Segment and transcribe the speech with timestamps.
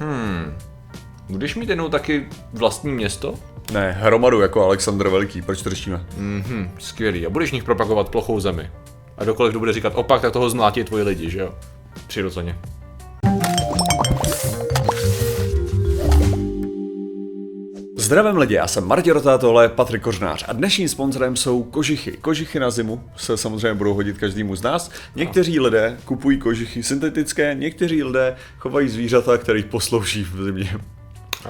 [0.00, 0.58] Hmm.
[1.28, 3.34] Budeš mít jednou taky vlastní město?
[3.72, 6.06] Ne, hromadu jako Alexandr Veliký, proč to řešíme?
[6.16, 7.26] Mhm, skvělý.
[7.26, 8.70] A budeš nich propagovat plochou zemi.
[9.18, 11.54] A dokoliv kdo bude říkat opak, tak toho zmlátí tvoji lidi, že jo?
[12.06, 12.58] Přirozeně.
[18.10, 22.12] Zdravím lidi, já jsem Martin Rota, tohle je Patrik Kořnář a dnešním sponzorem jsou kožichy.
[22.12, 24.90] Kožichy na zimu se samozřejmě budou hodit každému z nás.
[25.16, 30.78] Někteří lidé kupují kožichy syntetické, někteří lidé chovají zvířata, které poslouží v zimě.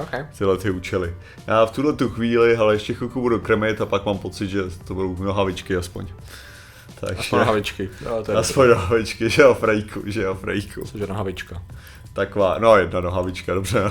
[0.03, 0.27] Okay.
[0.39, 1.15] Tyhle ty účely.
[1.47, 4.61] Já v tuhle tu chvíli, ale ještě chvilku budu krmit a pak mám pocit, že
[4.85, 6.07] to budou nohavičky aspoň.
[7.01, 7.21] Takže...
[7.21, 7.91] Aspoň nohavičky.
[8.05, 8.81] No, to je aspoň dobrý.
[8.81, 10.85] nohavičky, že jo, frejku, že jo, frejku.
[10.85, 11.63] Cože nohavička.
[12.13, 13.91] Taková, no jedna nohavička, dobře.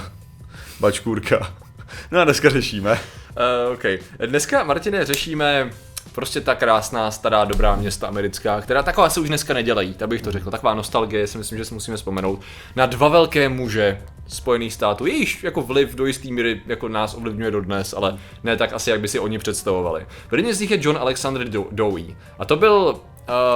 [0.79, 1.68] Bačkůrka.
[2.11, 2.91] No a dneska řešíme.
[2.91, 3.83] Uh, OK.
[4.25, 5.69] Dneska, Martine, řešíme
[6.11, 10.21] prostě ta krásná, stará, dobrá města americká, která taková se už dneska nedělají, tak bych
[10.21, 10.51] to řekl.
[10.51, 12.41] Taková nostalgie, si myslím, že si musíme vzpomenout
[12.75, 15.05] na dva velké muže Spojených států.
[15.05, 18.99] Jejíž jako vliv do jistý míry jako nás ovlivňuje dodnes, ale ne tak asi, jak
[18.99, 20.05] by si oni představovali.
[20.29, 22.15] První z nich je John Alexander Dowie.
[22.39, 22.99] A to byl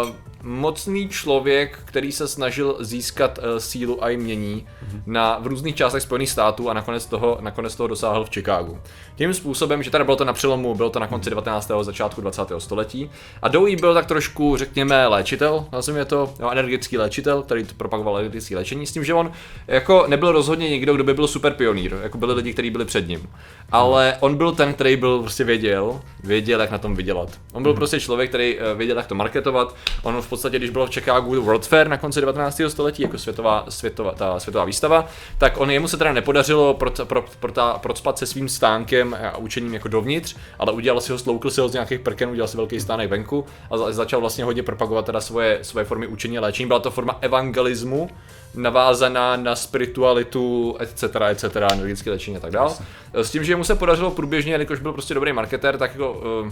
[0.03, 0.09] uh,
[0.43, 5.01] mocný člověk, který se snažil získat uh, sílu a jmění mm-hmm.
[5.05, 8.79] na, v různých částech Spojených států a nakonec toho, nakonec toho dosáhl v Chicagu.
[9.15, 11.71] Tím způsobem, že tady bylo to na přelomu, bylo to na konci 19.
[11.81, 12.41] začátku 20.
[12.57, 13.09] století
[13.41, 18.17] a Dewey byl tak trošku, řekněme, léčitel, nazveme to, no, energický léčitel, který to propagoval
[18.17, 19.31] energické léčení, s tím, že on
[19.67, 23.07] jako nebyl rozhodně někdo, kdo by byl super pionýr, jako byli lidi, kteří byli před
[23.07, 23.29] ním.
[23.71, 27.29] Ale on byl ten, který byl prostě věděl, věděl, jak na tom vydělat.
[27.53, 27.77] On byl mm.
[27.77, 29.62] prostě člověk, který eh, věděl, jak to marketovat.
[30.03, 32.61] On v podstatě, když byl v Chicago World Fair na konci 19.
[32.67, 35.05] století, jako světová, světová, ta světová výstava,
[35.37, 39.37] tak on jemu se teda nepodařilo pro, pro, pro, ta, procpat se svým stánkem a
[39.37, 42.57] učením jako dovnitř, ale udělal si ho, sloukl si ho z nějakých prken, udělal si
[42.57, 46.67] velký stánek venku a začal vlastně hodně propagovat teda svoje, svoje formy učení a léčení.
[46.67, 48.09] Byla to forma evangelismu,
[48.55, 52.75] navázaná na spiritualitu, etc., etc., energetické léčení a tak dále.
[53.13, 56.11] S tím, že mu se podařilo průběžně, jelikož byl prostě dobrý marketér, tak jako
[56.43, 56.51] uh,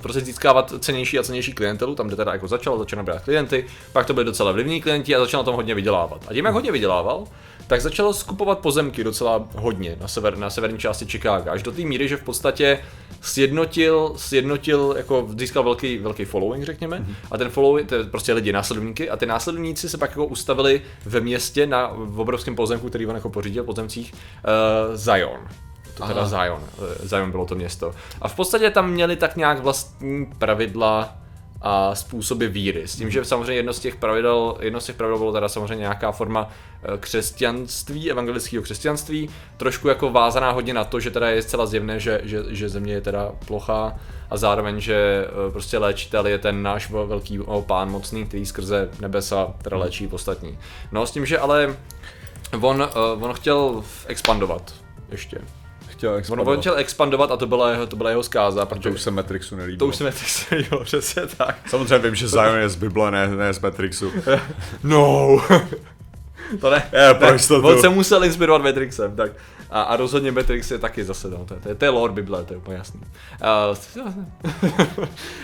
[0.00, 4.06] prostě získávat cenější a cenější klientelu, tam kde teda jako začal, začal nabírat klienty, pak
[4.06, 6.24] to byly docela vlivní klienti a začal na tom hodně vydělávat.
[6.28, 7.24] A tím, jak hodně vydělával,
[7.66, 11.82] tak začal skupovat pozemky docela hodně na, sever, na severní části Chicago, až do té
[11.82, 12.78] míry, že v podstatě
[13.20, 17.14] sjednotil, sjednotil, jako získal velký, velký following, řekněme, mm-hmm.
[17.30, 20.82] a ten following, to je prostě lidi, následovníky, a ty následovníci se pak jako ustavili
[21.04, 25.48] ve městě na v obrovském pozemku, který on jako pořídil, pozemcích, uh, Zion.
[25.96, 26.62] To teda Zion.
[27.02, 27.94] Zion bylo to město.
[28.20, 31.16] A v podstatě tam měli tak nějak vlastní pravidla,
[31.62, 32.88] a způsoby víry.
[32.88, 35.76] S tím, že samozřejmě jedno z těch pravidel, jedno z těch pravidel bylo teda samozřejmě
[35.76, 36.48] nějaká forma
[36.82, 42.00] eh, křesťanství, evangelického křesťanství, trošku jako vázaná hodně na to, že teda je zcela zjevné,
[42.00, 43.96] že, že, že země je teda plochá
[44.30, 49.54] a zároveň, že eh, prostě léčitel je ten náš velký pán mocný, který skrze nebesa
[49.62, 50.58] teda léčí ostatní.
[50.92, 51.76] No s tím, že ale
[52.60, 54.74] on, eh, on chtěl expandovat
[55.10, 55.38] ještě
[56.02, 56.52] chtěl expandovat.
[56.52, 58.66] On, chtěl expandovat a to byla jeho, to byla jeho zkáza.
[58.66, 59.78] Protože to už se Matrixu nelíbilo.
[59.78, 61.56] To už se Matrixu nelíbilo, přesně tak.
[61.66, 64.12] Samozřejmě vím, že Zion je z Bible, ne, ne z Matrixu.
[64.84, 65.40] no.
[66.60, 66.82] to ne.
[66.92, 69.32] Je, ne, on se musel inspirovat Matrixem, tak.
[69.72, 72.52] A, a rozhodně Matrix je taky zase, no, to, je, to je lore Bible, to
[72.52, 73.00] je úplně jasný.
[73.00, 73.76] Uh,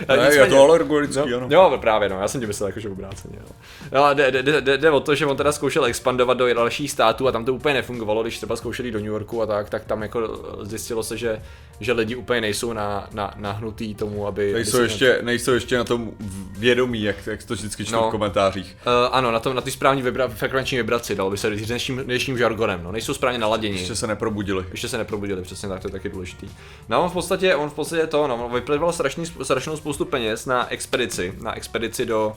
[0.17, 1.47] ne, je to alegorický, no, ano.
[1.49, 3.37] Jo, právě, no, já jsem ti myslel jako, že obráceně.
[3.41, 3.55] No,
[3.91, 6.91] no a jde, jde, jde, jde, o to, že on teda zkoušel expandovat do dalších
[6.91, 9.85] států a tam to úplně nefungovalo, když třeba zkoušeli do New Yorku a tak, tak
[9.85, 11.41] tam jako zjistilo se, že,
[11.79, 14.53] že lidi úplně nejsou na, na, nahnutý tomu, aby...
[14.53, 15.25] Nejsou, ještě, na...
[15.25, 16.11] nejsou ještě na tom
[16.57, 18.77] vědomí, jak, jak to vždycky čtu no, v komentářích.
[18.87, 21.97] Uh, ano, na, tom, na ty správní vibra, frekvenční vibraci, dalo by se říct dnešním,
[21.97, 23.77] dnešním žargonem, no, nejsou správně naladěni.
[23.77, 24.65] Ještě se neprobudili.
[24.71, 26.49] Ještě se neprobudili, přesně tak, to je taky důležitý.
[26.89, 30.71] No on v podstatě, on v podstatě to, no, on strašný, strašnou spoustu peněz na
[30.71, 32.35] expedici, na expedici do,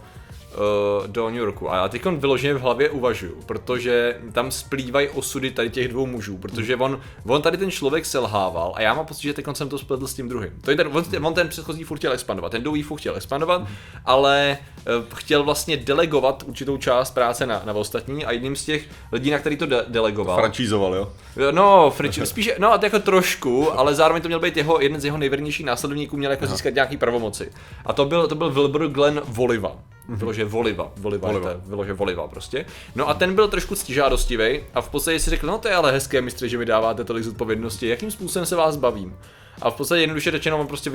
[1.07, 1.73] do New Yorku.
[1.73, 6.39] A já teď vyloženě v hlavě uvažuju, protože tam splývají osudy tady těch dvou mužů,
[6.39, 9.79] protože on, on tady ten člověk selhával a já mám pocit, že teď jsem to
[9.79, 10.51] spletl s tím druhým.
[10.65, 13.63] To je ten, on, on ten předchozí furt chtěl expandovat, ten Dewey furt chtěl expandovat,
[14.05, 14.59] ale
[14.99, 19.31] uh, chtěl vlastně delegovat určitou část práce na, na ostatní a jedním z těch lidí,
[19.31, 20.37] na který to de- delegoval.
[20.37, 21.13] Francízoval, jo?
[21.51, 25.19] No, Fritz, spíš, no jako trošku, ale zároveň to měl být jeho, jeden z jeho
[25.19, 26.53] nejvernějších následovníků, měl jako Aha.
[26.55, 27.53] získat nějaký pravomoci.
[27.87, 29.77] A to byl, to byl Wilbur Glenn Voliva.
[30.09, 30.17] Mm-hmm.
[30.17, 31.51] Vylože Voliva, Voliva, Voliva.
[31.51, 32.65] Je to, vylože Voliva prostě.
[32.95, 35.93] No a ten byl trošku ctižádostivý a v podstatě si řekl, no to je ale
[35.93, 39.17] hezké mistře, že mi dáváte tolik zodpovědnosti, jakým způsobem se vás bavím?
[39.63, 40.91] A v podstatě jednoduše řečeno, on prostě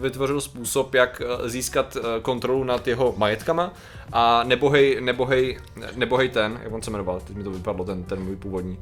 [0.00, 3.72] vytvořil způsob, jak eh, získat eh, kontrolu nad jeho majetkama
[4.12, 5.58] a nebohej, nebohej,
[5.94, 8.78] nebohej ten, jak on se jmenoval, teď mi to vypadlo, ten, ten můj původní.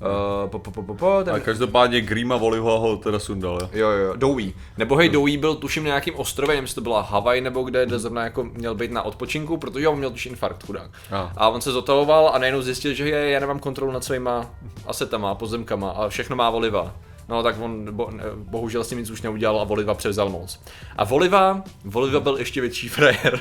[0.00, 1.34] Uh, po, po, po, po, po, ten...
[1.34, 3.68] A každopádně Grima Voliva ho teda sundal, jo?
[3.72, 4.52] Jo, jo, Dewey.
[4.78, 7.86] Nebo hej, Dewey byl tuším na nějakým ostrově, nevím, jestli to byla Havaj nebo kde,
[7.86, 10.90] kde zrovna jako měl být na odpočinku, protože on měl tuším infarkt, chudák.
[11.10, 11.32] A.
[11.36, 14.50] a on se zotavoval a najednou zjistil, že je, já nemám kontrolu nad svýma
[14.86, 16.94] asetama, pozemkama a všechno má Voliva.
[17.28, 20.60] No tak on bo, bohužel s tím nic už neudělal a Voliva převzal moc.
[20.96, 23.40] A Voliva, Voliva byl ještě větší frajer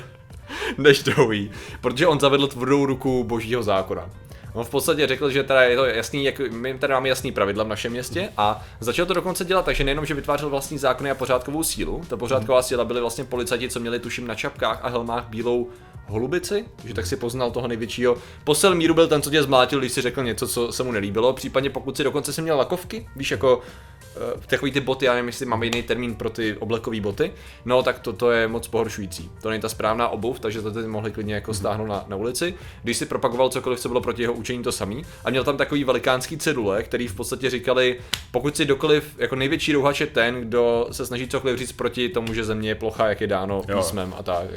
[0.77, 1.49] než Dewey,
[1.81, 4.09] protože on zavedl tvrdou ruku božího zákona.
[4.53, 7.63] On v podstatě řekl, že teda je to jasný, jak my tady máme jasný pravidla
[7.63, 11.15] v našem městě a začal to dokonce dělat takže nejenom, že vytvářel vlastní zákony a
[11.15, 15.27] pořádkovou sílu, ta pořádková síla byly vlastně policajti, co měli tuším na čapkách a helmách
[15.27, 15.69] bílou
[16.07, 18.17] holubici, že tak si poznal toho největšího.
[18.43, 21.33] Posel míru byl ten, co tě zmlátil, když si řekl něco, co se mu nelíbilo,
[21.33, 25.27] případně pokud si dokonce si měl lakovky, víš, jako uh, takový ty boty, já nevím,
[25.27, 27.31] jestli máme jiný termín pro ty oblekové boty,
[27.65, 29.31] no tak to, to je moc pohoršující.
[29.41, 32.53] To není ta správná obuv, takže to ty mohli klidně jako stáhnout na, na ulici.
[32.83, 35.01] Když si propagoval cokoliv, co bylo proti jeho učení, to samý.
[35.25, 37.99] A měl tam takový velikánský cedule, který v podstatě říkali,
[38.31, 42.33] pokud si dokoliv, jako největší rouhač je ten, kdo se snaží cokoliv říct proti tomu,
[42.33, 44.47] že země je plocha, jak je dáno písmem a tak.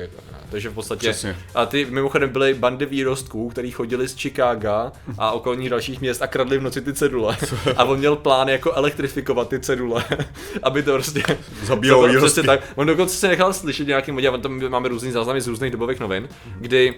[0.51, 1.37] Takže v podstatě Přesně.
[1.55, 6.27] A ty mimochodem byly bandy výrostků, který chodili z Chicaga a okolních dalších měst a
[6.27, 7.37] kradli v noci ty cedule.
[7.77, 10.05] A on měl plán jako elektrifikovat ty cedule,
[10.63, 11.23] aby to prostě
[11.63, 12.43] zabíjelo výrostky.
[12.43, 12.61] tak.
[12.75, 16.29] On dokonce se nechal slyšet nějakým modě, tam máme různý záznamy z různých dobových novin,
[16.61, 16.95] kdy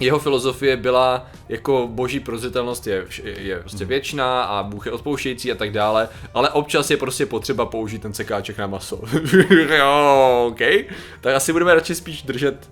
[0.00, 5.54] jeho filozofie byla jako boží prozitelnost je, je prostě věčná a Bůh je odpouštějící a
[5.54, 9.00] tak dále, ale občas je prostě potřeba použít ten sekáček na maso.
[9.78, 10.60] jo, OK.
[11.20, 12.68] Tak asi budeme radši spíš držet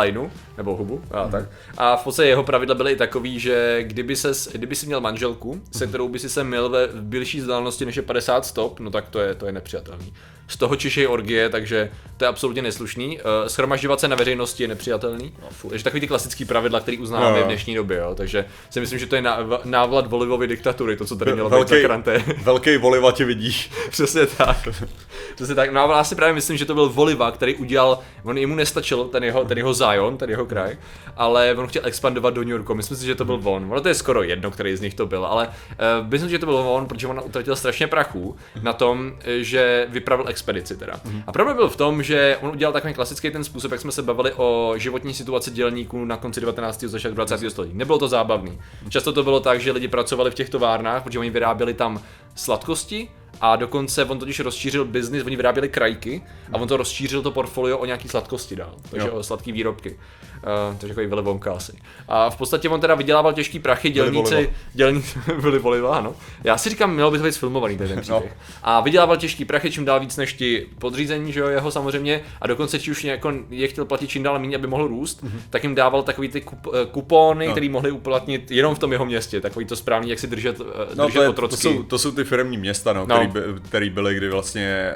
[0.00, 1.30] lineu, nebo hubu, a mm.
[1.30, 1.44] tak.
[1.78, 5.60] A v podstatě jeho pravidla byly i takový, že kdyby, ses, kdyby si měl manželku,
[5.72, 5.90] se mhm.
[5.90, 9.20] kterou by si se mil ve bližší vzdálenosti než je 50 stop, no tak to
[9.20, 10.12] je, to je nepřijatelný
[10.48, 13.18] z toho čišej orgie, takže to je absolutně neslušný.
[13.18, 15.32] Uh, schromažďovat se na veřejnosti je nepřijatelný.
[15.42, 17.44] No, takže takový ty klasický pravidla, který uznáváme no.
[17.44, 18.14] v dnešní době, jo.
[18.14, 19.22] Takže si myslím, že to je
[19.64, 22.24] návlad Volivovy diktatury, to, co tady mělo velký, být za karanté.
[22.42, 23.56] Velký Voliva tě vidí.
[23.90, 24.68] Přesně tak.
[25.34, 25.72] Přesně tak.
[25.72, 29.04] No a já si právě myslím, že to byl Voliva, který udělal, on jemu nestačil
[29.04, 30.76] ten jeho, ten jeho Zion, ten jeho kraj,
[31.16, 32.74] ale on chtěl expandovat do New Yorku.
[32.74, 33.66] Myslím si, že to byl on.
[33.70, 36.46] Ono to je skoro jedno, který z nich to byl, ale uh, myslím, že to
[36.46, 40.92] byl on, protože on utratil strašně prachu na tom, že vypravil expedici teda.
[40.92, 41.22] Mm-hmm.
[41.26, 44.02] A problém byl v tom, že on udělal takový klasický ten způsob, jak jsme se
[44.02, 46.84] bavili o životní situaci dělníků na konci 19.
[46.84, 47.50] a začátku 20.
[47.50, 47.74] století.
[47.74, 48.58] Nebylo to zábavný.
[48.88, 52.00] Často to bylo tak, že lidi pracovali v těch továrnách, protože oni vyráběli tam
[52.34, 53.08] sladkosti,
[53.40, 56.22] a dokonce on totiž rozšířil biznis, oni vyráběli krajky
[56.52, 59.14] a on to rozšířil to portfolio o nějaký sladkosti dál, takže jo.
[59.14, 59.96] o sladké výrobky.
[60.36, 61.58] Uh, takže takový Willy Wonka
[62.08, 66.14] A v podstatě on teda vydělával těžký prachy, dělníci, dělníci, Willy Voliva, ano.
[66.44, 68.00] Já si říkám, mělo by to být filmovaný ten no.
[68.00, 68.32] příběh.
[68.32, 68.58] No.
[68.62, 72.46] A vydělával těžký prachy, čím dál víc než ti podřízení, že jo, jeho samozřejmě, a
[72.46, 75.40] dokonce či už jako je chtěl platit čím dál méně, aby mohl růst, mm-hmm.
[75.50, 77.52] tak jim dával takový ty kup, eh, kupony, no.
[77.52, 80.94] které mohli uplatnit jenom v tom jeho městě, takový to správný, jak si držet, eh,
[80.94, 83.25] no, držet to, je, to, jsou, to jsou ty firmní města, no, no.
[83.28, 84.92] Který, by, který byly, kdy vlastně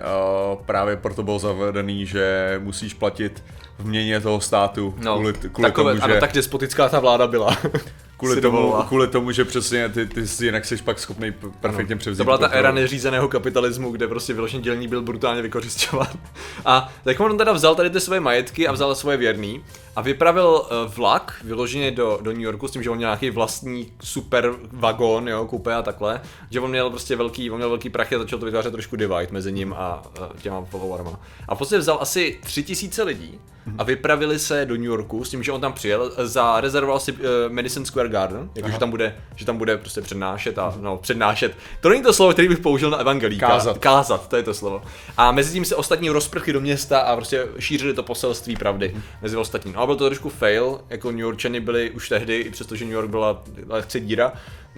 [0.52, 3.44] uh, právě proto bylo zavedený, že musíš platit
[3.78, 6.12] v měně toho státu no, kvůli, kvůli takové, tomu, že...
[6.12, 7.56] Ano, tak despotická ta vláda byla.
[8.20, 12.18] kvůli tomu, kvůli tomu, že přesně ty, ty jsi jinak jsi pak schopný perfektně převzít.
[12.18, 16.18] To byla ta éra neřízeného kapitalismu, kde prostě vyložený dělní byl brutálně vykořišťovat.
[16.64, 19.64] A tak on teda vzal tady ty své majetky a vzal svoje věrný
[19.96, 23.30] a vypravil uh, vlak vyloženě do, do New Yorku s tím, že on měl nějaký
[23.30, 26.20] vlastní super vagón, jo, kupé a takhle,
[26.50, 29.28] že on měl prostě velký, on měl velký prachy a začal to vytvářet trošku divide
[29.30, 31.20] mezi ním a uh, těma pohovorama.
[31.48, 33.40] A prostě vzal asi tři tisíce lidí
[33.78, 37.18] a vypravili se do New Yorku s tím, že on tam přijel, zarezervoval si uh,
[37.48, 41.56] Madison Square Garden, jakože tam bude, že tam bude prostě přednášet a no, přednášet.
[41.80, 43.48] To není to slovo, který bych použil na evangelíka.
[43.48, 43.78] Kázat.
[43.78, 44.82] Kázat, to je to slovo.
[45.16, 49.36] A mezi tím se ostatní rozprchy do města a prostě šířili to poselství pravdy mezi
[49.36, 49.72] ostatní.
[49.72, 52.94] No a byl to trošku fail, jako New Yorkčany byli už tehdy, i přestože New
[52.94, 54.32] York byla lehce díra,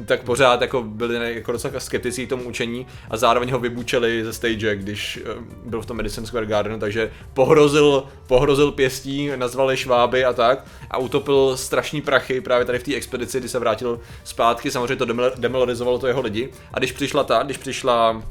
[0.07, 4.33] tak pořád jako byli jako docela skepticí k tomu učení a zároveň ho vybučeli ze
[4.33, 5.29] stage, když eh,
[5.65, 10.99] byl v tom Madison Square Garden, takže pohrozil, pohrozil pěstí, nazvali šváby a tak a
[10.99, 15.07] utopil strašný prachy právě tady v té expedici, kdy se vrátil zpátky, samozřejmě to
[15.39, 18.23] demoralizovalo to jeho lidi a když přišla ta, když přišla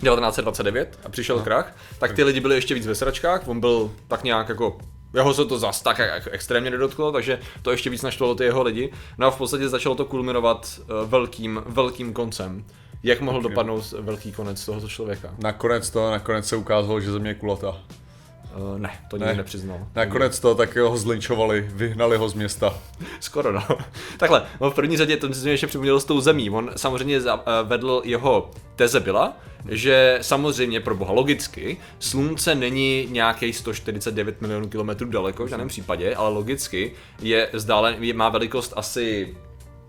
[0.00, 4.24] 1929 a přišel krach, tak ty lidi byli ještě víc ve sračkách, on byl tak
[4.24, 4.78] nějak jako
[5.14, 8.92] jeho se to zas tak extrémně nedotklo, takže to ještě víc naštvalo ty jeho lidi.
[9.18, 12.64] No a v podstatě začalo to kulminovat eh, velkým, velkým koncem.
[13.02, 15.34] Jak mohl dopadnout velký konec tohoto člověka?
[15.38, 17.76] Nakonec to, nakonec se ukázalo, že země je kulatá.
[18.56, 19.36] Uh, ne, to nikdy Ne.
[19.36, 19.86] nepřiznal.
[19.94, 22.78] Nakonec to tak ho zlinčovali, vyhnali ho z města.
[23.20, 23.62] Skoro no.
[24.16, 26.50] Takhle, no v první řadě to se mi ještě připomnělo s tou zemí.
[26.50, 29.36] On samozřejmě eh, vedl jeho teze byla,
[29.68, 36.14] že samozřejmě pro boha logicky slunce není nějaký 149 milionů kilometrů daleko v žádném případě,
[36.14, 39.36] ale logicky je vzdálen, je, má velikost asi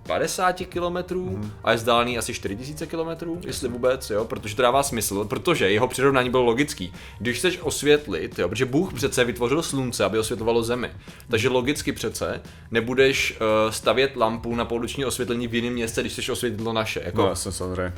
[0.10, 5.26] 50 kilometrů a je vzdálený asi 4000 kilometrů, jestli vůbec, jo, protože to dává smysl,
[5.26, 6.94] protože jeho přirovnání bylo logický.
[7.20, 10.92] Když chceš osvětlit, jo, protože Bůh přece vytvořil slunce, aby osvětlovalo zemi,
[11.30, 16.30] takže logicky přece nebudeš uh, stavět lampu na pouliční osvětlení v jiném městě, když chceš
[16.30, 17.94] osvětlit to naše, jako No, jasně, samozřejmě.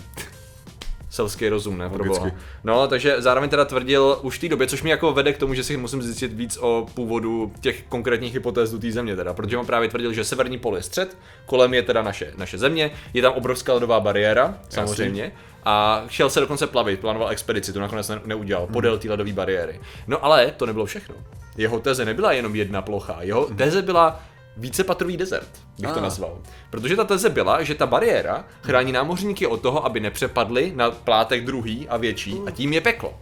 [1.12, 2.32] Selský rozum, ne, pro boha.
[2.64, 5.54] No, takže zároveň teda tvrdil už v té době, což mi jako vede k tomu,
[5.54, 9.66] že si musím zjistit víc o původu těch konkrétních hypotéz té země teda, protože on
[9.66, 13.34] právě tvrdil, že severní pol je střed, kolem je teda naše, naše země, je tam
[13.34, 15.32] obrovská ledová bariéra, samozřejmě,
[15.66, 19.80] a chtěl se dokonce plavit, plánoval expedici, to nakonec ne- neudělal, podél té ledové bariéry.
[20.08, 21.16] No ale to nebylo všechno.
[21.58, 24.20] Jeho teze nebyla jenom jedna plocha, jeho teze byla
[24.62, 25.50] vícepatrový desert,
[25.80, 26.04] bych to Ah.
[26.04, 26.38] nazval.
[26.70, 31.46] Protože ta teze byla, že ta bariéra chrání námořníky od toho, aby nepřepadli na plátek
[31.46, 33.14] druhý a větší a tím je peklo.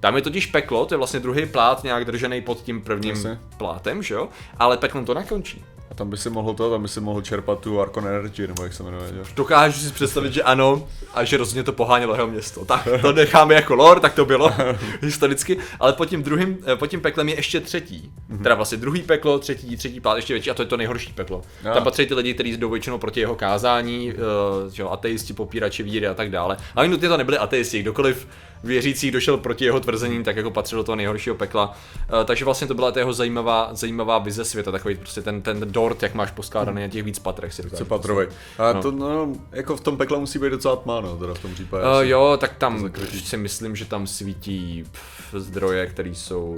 [0.00, 3.38] Tam je totiž peklo, to je vlastně druhý plát nějak držený pod tím prvním Jasně.
[3.56, 4.28] plátem, že jo?
[4.58, 5.64] Ale peklem to nekončí.
[5.90, 8.62] A tam by si mohl to, tam by si mohl čerpat tu Arcon Energy, nebo
[8.62, 9.34] jak se jmenuje, že?
[9.36, 12.64] Dokážu si představit, že ano, a že rozhodně to pohánělo jeho město.
[12.64, 14.50] Tak to necháme jako lore, tak to bylo
[15.02, 18.12] historicky, ale pod tím druhým, eh, pod tím peklem je ještě třetí.
[18.42, 21.42] Teda vlastně druhý peklo, třetí, třetí plát, ještě větší, a to je to nejhorší peklo.
[21.64, 21.74] Ah.
[21.74, 25.82] Tam patří ty lidi, kteří jdou většinou proti jeho kázání, eh, že jo, ateisti, popírači
[25.82, 26.56] víry a tak dále.
[26.74, 28.28] Ale nutně to nebyli ateisti, kdokoliv
[28.64, 31.74] věřící došel proti jeho tvrzením, tak jako patřil do toho nejhoršího pekla.
[32.20, 35.60] Eh, Takže vlastně to byla ta jeho zajímavá, zajímavá vize světa, takový prostě ten, ten
[35.72, 37.54] dort, jak máš poskládaný na těch víc patrech.
[37.54, 38.28] Si Co patrovej.
[38.58, 38.82] A No.
[38.82, 41.84] to, no, jako v tom pekle musí být docela tma, no, teda v tom případě.
[41.84, 42.90] Uh, jo, tak tam
[43.24, 44.84] si myslím, že tam svítí
[45.32, 46.56] zdroje, které jsou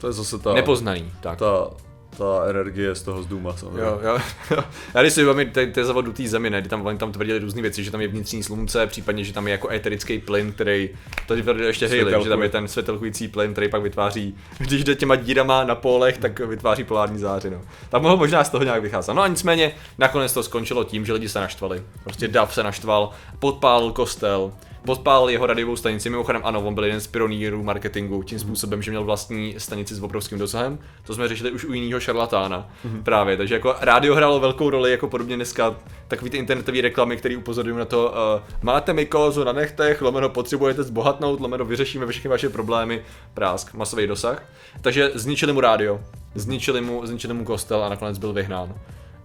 [0.00, 1.12] To je zase ta, nepoznaný.
[1.20, 1.38] Tak.
[1.38, 1.70] ta,
[2.18, 3.82] ta energie z toho zdůma, samozřejmě.
[3.82, 4.18] Jo, jo,
[4.50, 4.64] jo.
[4.94, 7.38] Já když si vybavím ty, ty zavodu té zemi, ne, kdy tam, oni tam tvrdili
[7.38, 10.90] různé věci, že tam je vnitřní slunce, případně, že tam je jako éterický plyn, který,
[11.26, 14.94] to tvrdil ještě Haley, že tam je ten světelkující plyn, který pak vytváří, když jde
[14.94, 17.60] těma dírama na polech, tak vytváří polární záři, no.
[17.88, 19.14] Tak mohl možná z toho nějak vycházet.
[19.14, 21.82] No a nicméně, nakonec to skončilo tím, že lidi se naštvali.
[22.04, 24.52] Prostě Dav se naštval, podpálil kostel,
[24.86, 26.10] podpálil jeho radiovou stanici.
[26.10, 30.02] Mimochodem, ano, on byl jeden z pionýrů marketingu tím způsobem, že měl vlastní stanici s
[30.02, 30.78] obrovským dosahem.
[31.04, 32.70] To jsme řešili už u jiného šarlatána
[33.02, 33.36] právě.
[33.36, 35.76] Takže jako rádio hrálo velkou roli, jako podobně dneska
[36.08, 40.82] takový ty internetové reklamy, které upozorňují na to, uh, máte mykózu na nechtech, lomeno potřebujete
[40.82, 43.02] zbohatnout, lomeno vyřešíme všechny vaše problémy,
[43.34, 44.42] prásk, masový dosah.
[44.80, 46.00] Takže zničili mu rádio,
[46.34, 48.74] zničili mu, zničili mu kostel a nakonec byl vyhnán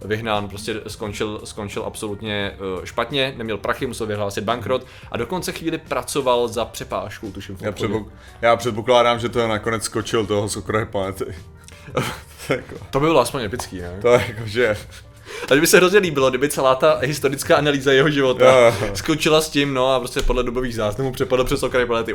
[0.04, 5.78] vyhnán, prostě skončil, skončil absolutně uh, špatně, neměl prachy, musel vyhlásit bankrot a dokonce chvíli
[5.78, 7.56] pracoval za přepážkou, tuším.
[7.60, 8.06] Já, předpok-
[8.42, 11.24] já předpokládám, že to nakonec skočil toho z okraje planety.
[12.90, 13.98] To by bylo aspoň epický, ne?
[14.02, 14.76] to je jako, že...
[15.50, 18.90] A kdyby se hrozně líbilo, kdyby celá ta historická analýza jeho života Jo, jo.
[18.94, 22.14] skočila s tím, no a prostě podle dobových záznamů přepadl přes okraj planety.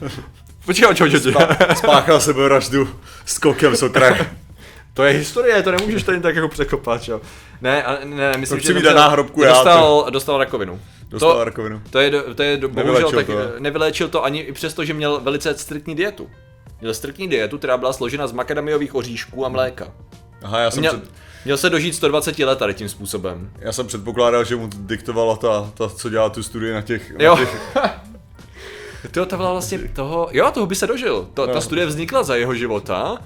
[0.66, 1.32] Počkej, čo, čo, čo.
[1.80, 2.88] Spáchal sebevraždu
[3.24, 4.20] skokem z okraje.
[4.94, 7.20] To je historie, to nemůžeš tady tak jako překopat, jo.
[7.60, 10.80] Ne, a, ne, myslím, že dobře- na náhrobku já, dostal, dostal rakovinu.
[11.08, 11.82] Dostal to, rakovinu.
[11.90, 15.20] To je, to je bohužel Nevyléčil tak, to, nevyléčil to ani i přesto, že měl
[15.20, 16.30] velice striktní dietu.
[16.80, 19.88] Měl striktní dietu, která byla složena z makadamiových oříšků a mléka.
[20.42, 21.10] Aha, já jsem, Měl, před,
[21.44, 23.50] měl se dožít 120 let tady tím způsobem.
[23.58, 27.12] já jsem předpokládal, že mu diktovala ta, ta co dělá tu studii na těch...
[27.18, 27.36] Jo.
[27.36, 27.60] Na těch
[29.10, 31.28] To, to byla vlastně toho, jo, toho by se dožil.
[31.34, 31.52] To, No.
[31.52, 33.18] Ta studie vznikla za jeho života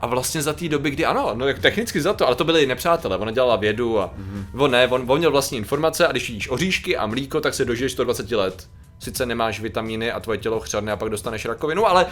[0.00, 2.66] a vlastně za té doby, kdy ano, no jak technicky za to, ale to byli
[2.66, 4.62] nepřátelé, ona dělala vědu a mm-hmm.
[4.62, 7.64] on ne, on, on měl vlastní informace a když jíš oříšky a mlíko, tak se
[7.64, 8.68] dožiješ 120 let.
[8.98, 12.06] Sice nemáš vitamíny a tvoje tělo chřadne a pak dostaneš rakovinu, ale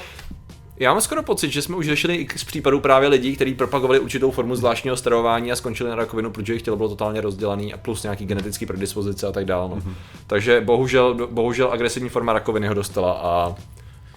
[0.81, 4.01] já mám skoro pocit, že jsme už řešili i z případů právě lidí, kteří propagovali
[4.01, 7.77] určitou formu zvláštního stravování a skončili na rakovinu, protože jejich tělo bylo totálně rozdělaný a
[7.77, 9.69] plus nějaký genetický predispozice a tak dále.
[9.69, 9.77] No.
[9.77, 9.95] Mm-hmm.
[10.27, 13.55] Takže bohužel, bohužel agresivní forma rakoviny ho dostala a,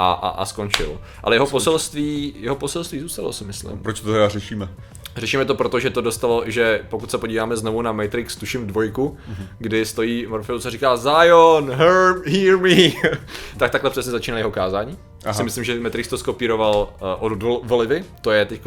[0.01, 1.01] a, a, a skončil.
[1.23, 3.77] Ale jeho poselství, jeho poselství zůstalo, si myslím.
[3.77, 4.69] Proč to teda řešíme?
[5.15, 9.17] Řešíme to proto, že to dostalo, že pokud se podíváme znovu na Matrix, tuším dvojku,
[9.29, 9.47] mm-hmm.
[9.57, 12.91] kdy stojí Morpheus a říká Zion, hear, hear me,
[13.57, 14.97] tak takhle přesně začíná jeho kázání.
[15.23, 15.33] Aha.
[15.33, 18.61] Si myslím, že Matrix to skopíroval uh, od Vol- Volivy, to je teď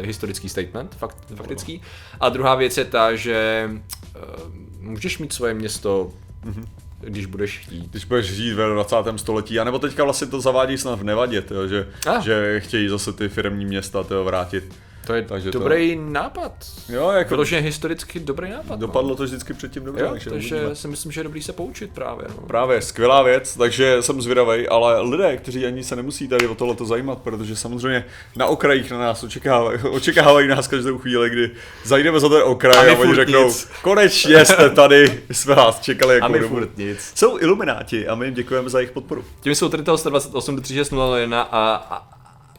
[0.00, 1.82] historický statement, fakt, faktický.
[2.20, 6.10] A druhá věc je ta, že uh, můžeš mít svoje město,
[6.44, 6.64] mm-hmm.
[7.00, 7.90] Když budeš chtít.
[7.90, 8.96] Když budeš žít ve 20.
[9.16, 12.20] století, anebo teďka vlastně to zavádí snad v Nevadě, tyjo, že, Ah.
[12.24, 14.64] že chtějí zase ty firmní města tyjo, vrátit.
[15.06, 16.52] To je Takže dobrý nápad.
[16.88, 18.78] Jo, jako Vyloženě historicky dobrý nápad.
[18.80, 20.08] dopadlo to vždycky předtím dobře, No.
[20.08, 22.26] Jo, takže takže si myslím, že je dobrý se poučit právě.
[22.28, 22.46] No.
[22.46, 26.84] Právě, skvělá věc, takže jsem zvědavý, ale lidé, kteří ani se nemusí tady o tohleto
[26.86, 28.04] zajímat, protože samozřejmě
[28.36, 31.50] na okrajích na nás očekávají, očekávají nás každou chvíli, kdy
[31.84, 33.68] zajdeme za ten A okraj my a, oni řeknou, nic.
[33.82, 36.54] konečně jste tady, my jsme vás čekali jako A my dobu.
[36.54, 37.12] furt nic.
[37.14, 39.24] Jsou ilumináti a my jim děkujeme za jejich podporu.
[39.40, 42.08] Tím jsou tady toho 128 3601 a, a,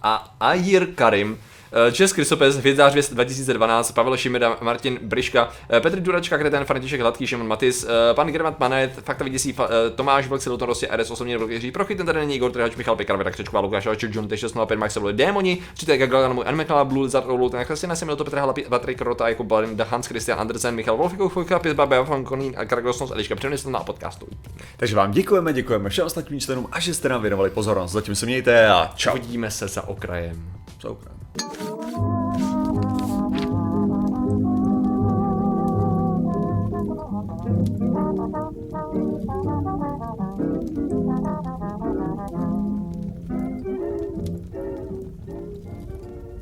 [0.04, 1.38] a Ajir Karim,
[1.92, 7.48] Čes Krysopes, Hvězdář 2012, Pavel Šimeda, Martin Briška, eh, Petr Duračka, Kreten, František Hladký, Šimon
[7.48, 11.72] Matis, eh, pan Germat Manet, Fakta eh, Tomáš Vlk, Siluton Rostě, RS osobně Vlk Jiří,
[11.72, 14.94] Prochyt, ten tady není Igor Trhač, Michal Pekar, Věda Křečková, Lukáš Alček, John T605, Max
[14.94, 19.02] Savoli, Démoni, Třitek Gagan, můj Anmekala, Blue, Zartou, ten Kristina Semil, to Petr Hala, Patrik
[19.02, 23.36] Rota, jako Balinda, Hans Christian Andersen, Michal Wolfikov, Fojka, Pizba, Beafan Konín a Kragosnos, Eliška
[23.36, 24.28] Přemysl a podcastu.
[24.78, 27.92] Takže vám děkujeme, děkujeme všem ostatním členům a že jste nám věnovali pozornost.
[27.92, 29.12] Zatím se mějte a čau.
[29.12, 30.52] Uvidíme se za okrajem.
[30.82, 31.17] Za okraj.
[31.38, 31.67] Thank you.